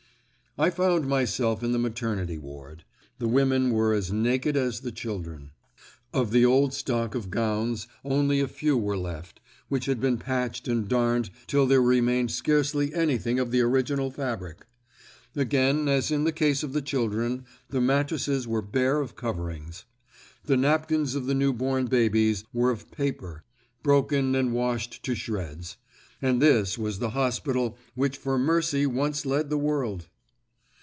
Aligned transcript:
I 0.57 0.69
found 0.69 1.07
myself 1.07 1.63
in 1.63 1.71
the 1.71 1.79
maternity 1.79 2.37
ward. 2.37 2.83
The 3.19 3.27
women 3.29 3.69
were 3.69 3.93
as 3.93 4.11
naked 4.11 4.57
as 4.57 4.81
the 4.81 4.91
children. 4.91 5.51
Of 6.13 6.31
the 6.31 6.43
old 6.45 6.73
stock 6.73 7.15
of 7.15 7.29
gowns 7.29 7.87
only 8.03 8.41
a 8.41 8.49
few 8.49 8.75
were 8.77 8.97
left, 8.97 9.39
which 9.69 9.85
had 9.85 10.01
been 10.01 10.17
patched 10.17 10.67
and 10.67 10.89
darned 10.89 11.29
till 11.47 11.65
there 11.67 11.81
remained 11.81 12.31
scarcely 12.31 12.93
anything 12.93 13.39
of 13.39 13.51
the 13.51 13.61
original 13.61 14.11
fabric. 14.11 14.65
Again, 15.37 15.87
as 15.87 16.11
in 16.11 16.25
the 16.25 16.33
case 16.33 16.63
of 16.63 16.73
the 16.73 16.81
children, 16.81 17.45
the 17.69 17.79
mattresses 17.79 18.45
were 18.45 18.61
bare 18.61 18.99
of 18.99 19.15
coverings. 19.15 19.85
The 20.43 20.57
napkins 20.57 21.15
of 21.15 21.27
the 21.27 21.33
new 21.33 21.53
born 21.53 21.85
babies 21.85 22.43
were 22.51 22.71
of 22.71 22.91
paper, 22.91 23.45
broken 23.83 24.35
and 24.35 24.51
washed 24.51 25.01
to 25.03 25.15
shreds. 25.15 25.77
And 26.21 26.41
this 26.41 26.77
was 26.77 26.99
the 26.99 27.11
hospital 27.11 27.77
which 27.95 28.17
for 28.17 28.37
mercy 28.37 28.85
once 28.85 29.25
led 29.25 29.49
the 29.49 29.57
world! 29.57 30.09